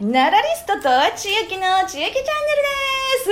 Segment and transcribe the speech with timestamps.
[0.00, 0.82] ナラリストと
[1.16, 2.22] 千秋の千秋チャンネ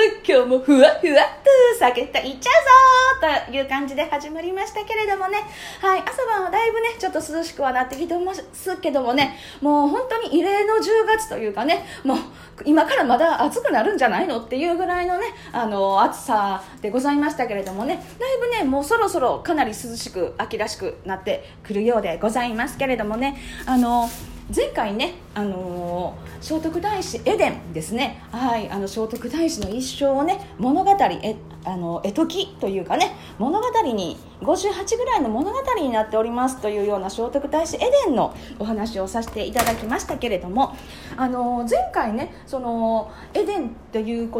[0.03, 0.33] ルです。
[0.33, 5.39] 今日もふわふわっと酒といっちゃうぞという感じで始まりましたけれどもね。
[5.81, 9.37] はい朝晩はだいぶねちょっと涼しくはなってきてますけどもね。
[9.61, 11.85] もう本当に異例の10月というかね。
[12.03, 12.19] もう
[12.65, 17.95] 今からまだ暑くなるんじゃないのっていうぐらいのねあの暑さでございましたけれどもね。
[18.19, 23.41] だいぶねもうそろそろかなり涼しく秋らしくなってくるようでございますけれどもね。
[23.67, 24.11] あの
[24.55, 40.77] 前回ね、あのー、聖徳太子エデンですね、はい、あの聖徳太子の一生をね物語えあの絵解きというかね物語に58ぐらいの物語になっておりますというような聖徳太子エデンのお話をさせていただきましたけれども、
[41.17, 44.31] あのー、前回ねそのエデンという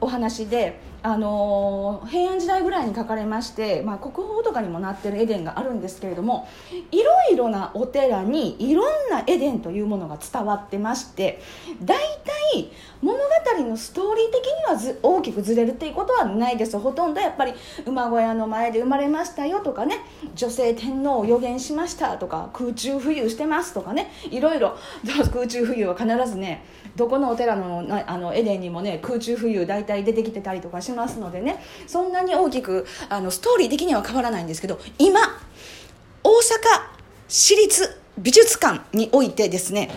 [0.00, 6.48] お話であの平安時代ぐらいに書かれまして、まあ、国宝とかにもなってるエデンがあるんですけれども
[6.90, 11.42] いろいろなお寺にいろんなエデンというものが伝わってまして
[11.82, 12.70] 大体
[13.02, 16.78] 物語のストーリー的にはず大きくずれるっていうことはないです。
[16.78, 17.52] ほとんどやっぱり
[17.84, 19.98] 馬小屋の前で生まれましたよとかね
[20.34, 24.78] 女性天皇を予言しましたとか空中浮遊してますとかねいろいろ
[25.34, 26.64] 空中浮遊は必ずね
[26.96, 30.93] どこのお寺のあのエデンにもね空中浮遊大体出てきてたりとかします。
[30.94, 35.20] ますのでねそんなに大きくあのストーリー的には変わらないんですけど今
[36.22, 36.40] 大阪
[37.28, 39.90] 市立美術館においてですね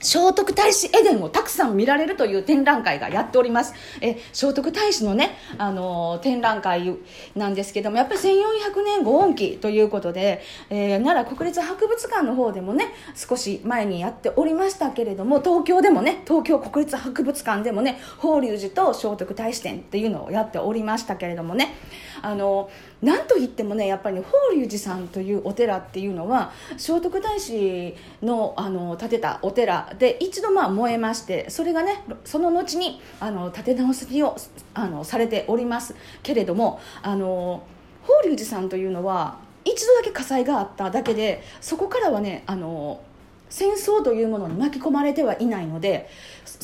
[0.00, 3.74] 聖徳太子エデンをたくさん見られるという展覧会がやっております。
[4.00, 6.96] え、聖徳太子のね、あのー、展覧会
[7.36, 10.40] なんですけども、やっぱり1400年ご恩期ということで、
[10.70, 21.74] えー、奈良国立博物館の方でもね、少し前にやっておりましたけれども、東京でもね、東京国立博物館でもね、法隆寺と聖徳太子展っていうのをやっておりましたけれどもね、
[22.22, 34.36] あのー何といってもねやっぱり、ね、法隆寺さんというお寺っていうのは聖徳太子のあの建てたお寺で一度まあ燃えましてそれがねその後にあの建て直しを
[34.74, 35.94] あのされております。
[36.22, 37.62] けれどもあの
[38.02, 43.00] 法隆寺さんというのは一度だけ火災があっただけでそこからはねあの
[43.50, 46.08] 戦争というものに巻き込まれてはいないので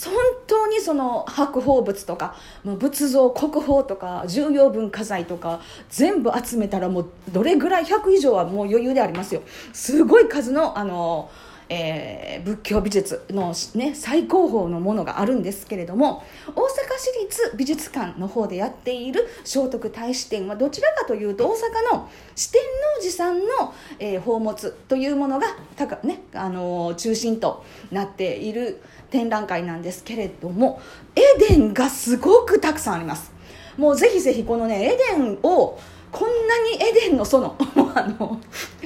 [0.05, 0.15] 本
[0.47, 5.61] 当にその白宝物とか仏像国宝とか重要文化財とか
[5.91, 9.43] 全部集めたらもうどれぐらい100以上はもう余裕でありますよ。
[9.73, 11.31] すごい数のあの
[11.69, 16.65] えー、仏教美術の、ね、最高峰のものがあるんですけれども大阪
[16.99, 22.61] 市立美術館の方でやっている聖徳太子展はどちらかというと大阪の四天
[22.99, 25.47] 王寺さんの、えー、宝物というものが
[25.77, 30.81] たか、ねあのー、中心となっている展覧会なんですけれども
[31.15, 33.33] エデンがすごくたくさんあります。
[33.77, 35.79] もうぜひぜひこのねエデンを
[36.13, 37.53] こんなにエデンの園。
[37.95, 38.41] あの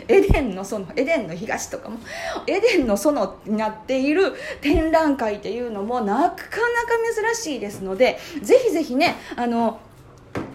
[0.08, 0.86] エデンの園。
[0.97, 1.98] エデンの東とかも。
[2.47, 6.41] エデンの園になっている展覧会っていうのもなかなか
[7.32, 9.80] 珍しいですのでぜひぜひねあの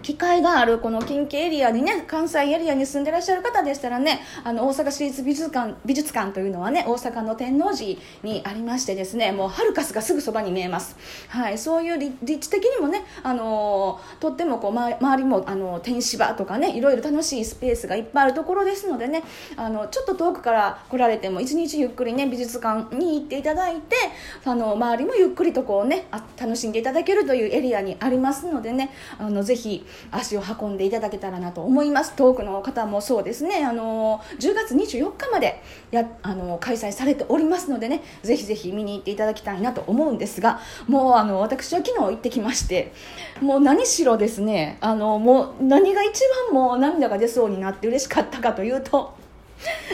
[0.06, 10.96] 機会があるこの近畿エリアにね関西エリアに住んでらっしゃる方でしたらねあの大阪市立美術館美術館というのはね大阪の天王寺にありましてですねもうハルカスがすぐそばに見えます、
[11.26, 19.24] はい、そういう立地的にもね、あのとってもこう、ま、周りもあの天芝とかねいろいろ楽しいスペースがいっぱいあるところですのでね
[19.56, 23.96] あのちょっと遠くから来られても一日ゆっくりね美術館に行っていただいて
[24.44, 26.06] あの周りもゆっくりとこうね
[26.38, 32.14] 楽しんでいただけるというエリアにありますのでねあのぜひ足を運んでいただけたらなと思います。
[32.14, 33.64] 遠くの方もそうですね。
[33.64, 38.02] あの10月24日までやあの開催されておりますのでね。
[38.22, 42.92] ぜひぜひ見に行っていただきたいなと思うんですがもうあの私は昨日行ってきまして
[43.40, 49.16] もう何しろですねあのもう何が一番もう涙が出そうになって嬉しかったかというと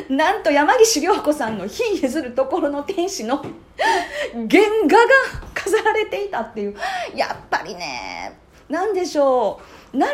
[0.08, 3.38] なんと山岸涼子さんの火譲るところの天使の
[4.32, 5.06] 原画が
[5.54, 6.74] 飾られていたっていう
[7.14, 9.81] やっぱりね何でしょう。
[9.92, 10.12] 奈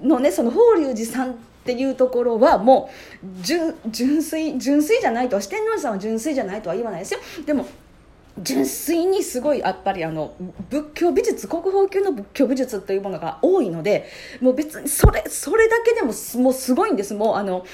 [0.00, 1.34] 良のねその法隆寺さんっ
[1.64, 2.90] ていうところはも
[3.22, 7.20] う純純粋純粋じゃないとは四天王寺さんは純粋じゃないとは言わないですよ。
[7.46, 7.66] でも
[8.38, 10.34] 純粋にすごいやっぱりあの
[10.70, 14.08] 仏教美術国宝級の仏教美術というものが多いので
[14.40, 16.12] もう別にそれそれだけでも
[16.42, 17.14] もうすごいんです。
[17.14, 17.64] もうあの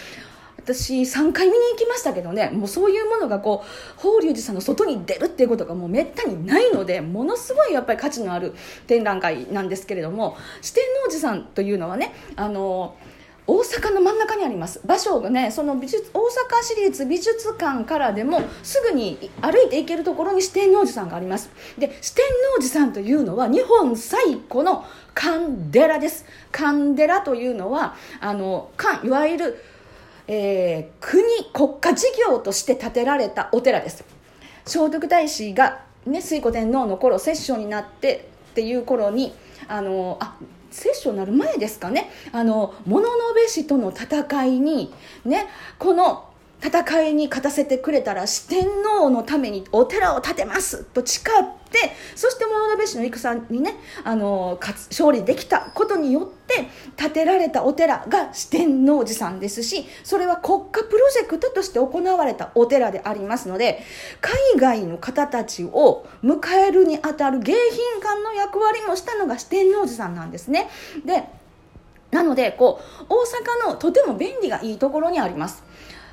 [0.74, 8.54] 私3回見に行きましたけどねもうそういうものがこう法隆寺さんの外に出るっていうことがもうめったにないのでものすごいやっぱり価値のある
[8.86, 12.96] 展覧会なんですけれども四天王寺さんというのはねあの
[13.46, 14.78] 大阪の真ん中にあります。
[14.84, 16.22] 場所がねその美術大阪
[16.62, 21.50] 市立美術館からでもすぐに歩いて行けるところに四天王寺さんがあります。
[21.78, 22.24] で四天
[22.58, 24.84] 王寺さんというのは日本最古の
[25.14, 26.26] 禅寺です。
[26.52, 28.70] 禅寺というのはあの
[29.02, 29.64] いわゆる
[30.28, 31.22] えー、国
[31.52, 34.04] 国家事業として建てられたお寺です。
[34.64, 39.32] 聖徳太子がね、推古天皇の頃摂政になってっていう頃に
[39.66, 40.36] あのあ
[40.70, 42.10] 摂政になる前ですかね。
[42.32, 44.92] あの物部氏との戦いに
[45.24, 45.46] ね
[45.78, 46.28] この
[46.62, 48.66] 戦いに勝たせてくれたら四天
[49.00, 53.74] 王のためにお寺を建てますと誓ってそして物部氏の戦にね
[54.04, 63.82] あの勝利できたことによって建てられたお寺が四天王寺さんですしそれは国家プロジェクトとして行われたお寺でありますので
[64.20, 67.46] 海外の方たちを迎えるにあたる迎賓
[68.00, 70.68] 館の役割もしたのが四天王寺さんなんですね。
[71.04, 71.24] で
[72.10, 75.62] なのでこう大阪のとても便利がいいところにあります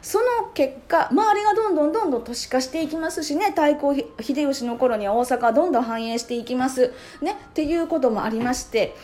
[0.06, 6.94] その結果周りがどんどんどんどん都市化していきますしね太閤秀吉の頃には大阪はどんどん繁栄していきます、
[7.24, 8.96] ね、っていうこともありまして、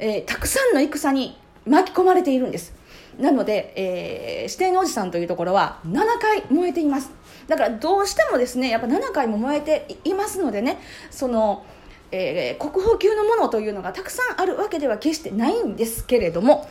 [0.00, 2.74] えー、たくさんの戦に巻き込まれているんです。
[3.20, 7.12] なので、えー、四天王寺さんというところは7回燃えています。
[7.46, 10.80] だからどうしてもですねやっぱ7回も燃えていますのでね
[11.12, 11.64] その
[12.10, 16.68] えー、国宝級のものというのがたくさんあるわけでは決してないんですけれども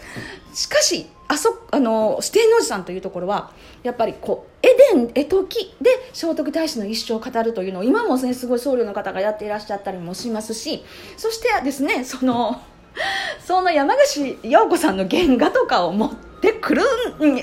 [0.53, 3.51] しかしあそあの四天王寺さんというところは
[3.83, 10.83] やっぱりこうエデン絵解きで聖徳太子の一生を語るというのを今もねすごい僧侶の方がやっていらっしゃったりもしますし
[11.17, 12.61] そしてですねその
[13.45, 16.09] その山口陽子さんの原画とかを持っ
[16.41, 16.83] てくる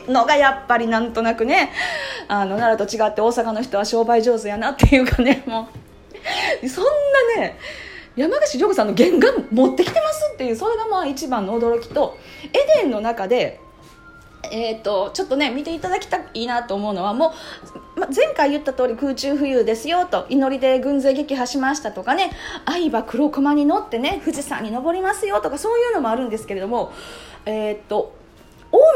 [0.09, 1.71] のがやっぱりなんとなくね
[2.27, 5.84] あの奈良と違って大阪の人は商売上手やなっていうかねもう
[6.69, 6.85] そん
[7.37, 7.59] なね
[8.17, 12.17] 山口涼子さんの原画持ってきてますっていうそれがまあ一番の驚きと
[12.53, 13.61] エデンの中で
[14.53, 17.33] えーと、ちょっとね見ていただきたいなと思うのはも
[17.97, 22.31] う、ま、前回言った通り空中浮遊ですよと祈りで軍勢撃破しましたとかね
[22.65, 26.93] 愛馬黒駒に乗ってね富士山に登りますよとかそういうのもあるんですけれども
[27.47, 28.15] えっ、ー、と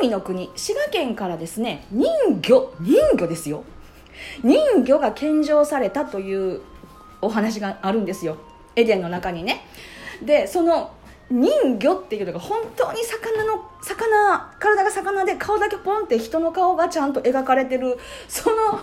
[0.01, 2.07] 近江の国滋賀県からですね人
[2.41, 3.65] 魚人魚ですよ。
[4.43, 6.61] 人魚が献上されたという
[7.21, 8.37] お話があるんですよ。
[8.77, 9.67] エデンの中にね。
[10.23, 10.93] でその
[11.31, 17.99] 人魚っていうのが本当に魚の魚体が魚で顔だけポンって人の顔がちゃんと描かれてる
[18.29, 18.81] その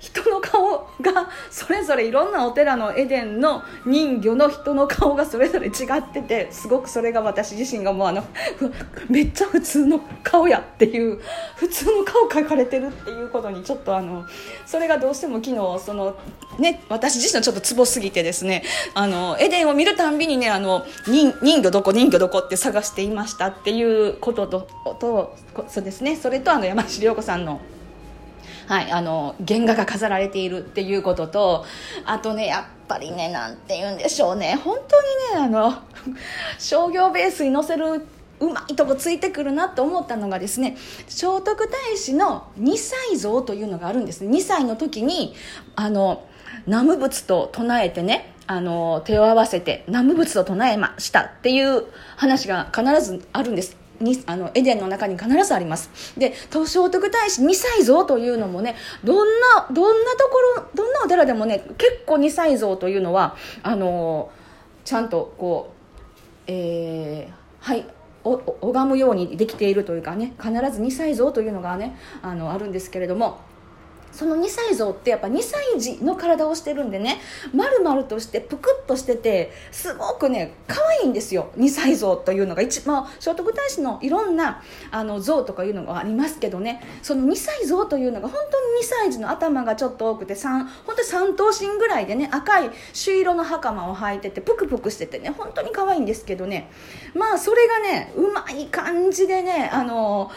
[0.00, 8.24] 人の顔がそれぞれいろんなお寺のエデンの人魚の人の顔がそれぞれ違っててすごくそれが私自身がもうあの
[9.10, 11.20] めっちゃ普通の顔やっていう
[11.56, 14.24] 普通の顔描かれてるっていうことにちょっとあの
[14.64, 16.16] それがどうしても昨日その
[16.58, 18.64] ね私自身はちょっとツボすぎてですね
[18.94, 24.66] あのエデンを見るたんびにねあの人人魚どこ人魚どこって探していましたっていうことと
[24.98, 25.36] と
[25.68, 26.16] そうですね。
[26.16, 27.60] それとあの山下涼子さんの
[28.70, 31.64] はい、あの原画が飾られているっていうことと
[32.04, 34.60] あとねやっぱりねなんて言うんでしょうね。
[34.62, 35.74] 本当にねあの
[36.56, 38.06] 商業ベースに載せる
[38.38, 40.76] うまいとこついてくるなと思ったのがですね
[41.08, 45.34] 聖徳太子の2歳像というのがあるんです2歳の時に
[45.74, 46.22] あの
[46.66, 53.79] 南無仏と唱えてねあの手を合わせて南無仏と唱えましたっていう話が必ずあるんです。
[54.00, 55.90] にあのエデンの中に必ずあります。
[56.18, 64.30] で聖徳太子2歳像というのもねどんなどんなところどんなお寺でもね結構2歳像というのはあの
[64.84, 65.80] ちゃんとこう
[66.46, 67.86] えー、はい
[68.22, 73.38] 拝むようにできているというかね必ず2歳像というのがねあのあるんですけれども
[74.20, 77.22] その2歳像ってやっぱ2歳児の体をしてるんでね
[77.54, 81.48] 丸々としてぷくっとしててすごくね可愛いんですよ。
[81.56, 86.82] 2歳像というのが一、まあ、聖徳太子のいろんなあの像とかいうのがありますけどね。
[87.00, 96.70] その2歳像というのが本当に2歳児の頭がちょっと多くて3本当に3頭身ぐらいでね赤い朱色の袴を履いててぷくぷくしててね本当に可愛いんですけどね。
[97.14, 100.30] まあそれがねうまい感じでねあの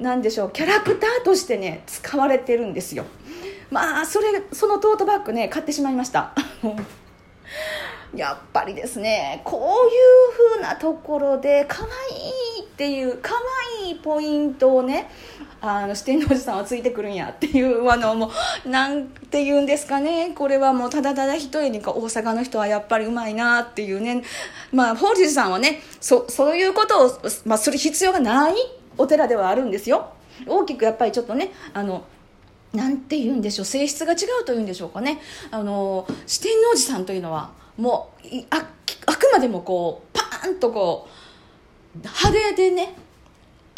[0.00, 3.04] 何でしょうキャラクターとしてね使われてるんですよ。
[3.70, 6.32] まあそれそのトートバッグね買ってしまいました。
[8.14, 13.34] やっぱりですねこういう風なところで可愛いっていう可
[13.84, 15.08] 愛いポイントをね
[15.60, 18.32] あの四天王寺さんはついてくるんやっていうあのも
[18.64, 24.24] うなんて言うんですかねこれはもうただただ一重にか大阪の人はやっぱりうまいなっていうね。
[24.72, 27.10] まあ法事さんはねそそういうことを、
[27.44, 28.54] まあ、する必要がない
[29.00, 30.12] お寺ではあるんですよ。
[30.46, 32.04] 大きくやっぱりちょっとねあの
[32.72, 35.20] なんて言うんでしょう性質が違うというんでしょうかね。
[35.50, 38.60] あの四天王寺さんというのはもうあ
[39.16, 41.08] くまでもこうパーンとこ
[41.94, 42.94] う派手でね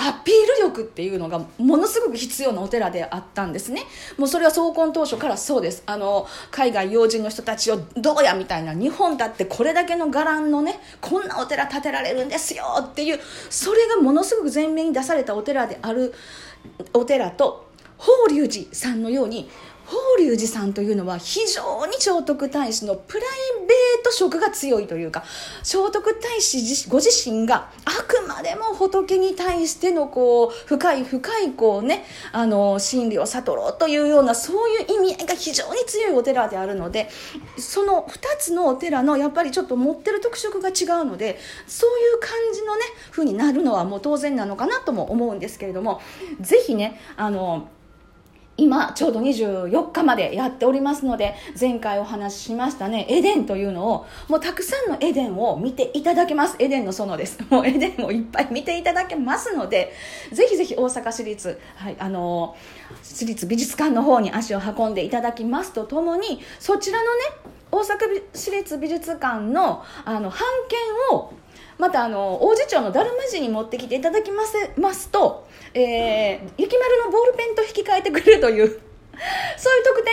[0.05, 3.83] アピール力っていうのがものすごく必要なお寺であったんですね。
[4.19, 5.85] もうそれは創建当初からそうです。
[5.87, 16.13] あの海外要人の人たちをどうやみたいな日本だってこれだけの伽藍のねこんなお寺建てられるんですよっていうそれがものすごく前面に出されたお寺である
[16.93, 19.49] お寺と法隆寺さんのように
[19.93, 23.25] 法隆寺さんというのは非常に聖徳太子のプライ
[23.67, 25.23] ベート色が強いというか
[25.63, 37.11] 聖徳太子ご自身があくまでも仏に対してのこう深い深いこうねあの真理を悟ろうというようなそういう意味合いが非常に強いお寺であるので
[37.59, 46.01] その2つのお寺のやっぱりちょっと持ってる特色が違うのでそういう感じのね風になるのはもう当然なのかなとも思うんですけれども
[46.41, 47.69] ぜひねあの
[48.63, 56.55] 今ちょうど24日までやっておりますので前回お話ししましたねエデンというのをもうたくさんのエデンを見ていただけます。
[56.61, 57.39] エデンの園です。
[57.51, 59.93] もうエデンをいっぱい見ていただけますので
[60.31, 62.55] ぜひぜひ大阪市立、はいあの
[63.03, 67.21] 市立美術館の方に足を運んでいただきますとともにそちらのね
[67.73, 70.39] 大阪市立美術館のあの版
[70.69, 71.33] 権を
[71.79, 77.63] またあの王子町のダルマ寺に持ってきていただきますますと、えー、雪丸のボールペンと
[78.43, 78.92] という。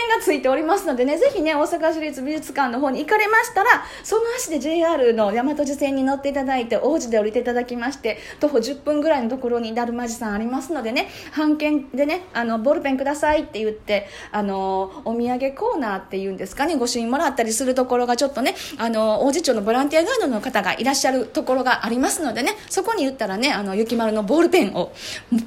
[0.00, 24.92] 典がついておりますのでね、ぜひね、大阪市立美術館の方に行かれましたら、その足で JR の大和路線に乗っていただいて、王子で降りていただきまして、徒歩10分ぐらいのところにだるまじさんありますのでね、半券でね、あの、ボールペンくださいって言って、あの、お土産コーナーっていうんですかね、ご朱印もらったりするところがちょっとね、あの、王子町のボランティアガードの方がいらっしゃるところがありますのでね、そこに言ったらね、あの、雪丸のボールペンを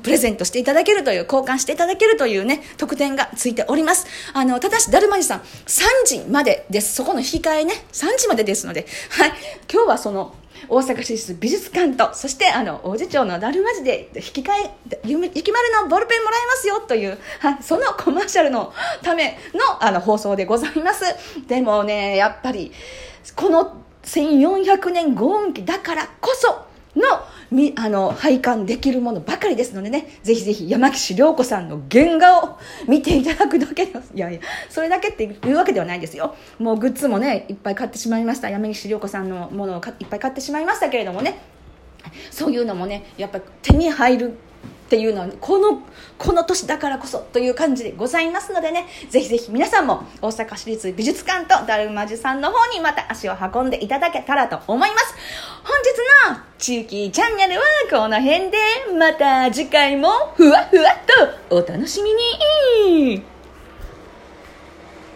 [0.03, 4.05] プレゼントしていただけるという、交換していただけるというね、特典がついております。
[4.33, 5.43] あの、ただし、だるまじさん、3
[6.05, 6.95] 時までです。
[6.95, 9.33] そこの引き換えね、3時までですので、はい。
[9.71, 10.35] 今日はその、
[10.69, 14.51] 大阪市立美術館と、そしてあの、王子町のだるまじで引き換
[14.93, 21.03] え、雪丸のボールペンもらえますよという、はい、そのコマーシャルのためのあの放送でございます。
[21.47, 22.71] でもね、やっぱり、
[23.35, 27.03] この1400年ご恩期だからこその、
[27.51, 32.57] みあの拝観できるものばかりですのでねぜひぜひ山岸涼子さんの原画を
[32.88, 36.35] 見ていただくだけのいやいやそれだけっていうわけではないですよ。
[36.57, 38.50] もうグッズもねいっぱい買ってしまいました。
[38.50, 41.39] 山岸涼子さんのものをいっぱい買ってしまいましたけれどもね。
[42.31, 44.38] そういうのもねやっぱ手に入る
[44.86, 45.82] っていうのはこの
[46.18, 55.16] この年だからこそという感じでございますのでねぜひぜひ皆さんも大阪市立美術館とダルマジさんの方にまた足を運んでいただけたらと思います。
[55.63, 58.58] 本日の地域チャンネルはこの辺で。
[58.98, 63.33] また次回もふわふわっとお楽しみに。